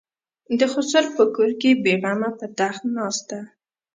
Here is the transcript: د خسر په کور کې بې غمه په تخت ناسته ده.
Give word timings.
د 0.59 0.61
خسر 0.73 1.05
په 1.15 1.23
کور 1.35 1.51
کې 1.61 1.71
بې 1.83 1.93
غمه 2.01 2.29
په 2.39 2.45
تخت 2.57 2.81
ناسته 2.97 3.37
ده. 3.41 3.41